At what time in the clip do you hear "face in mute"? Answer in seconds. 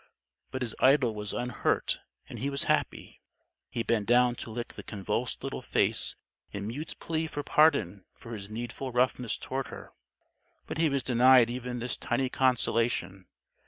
5.61-6.95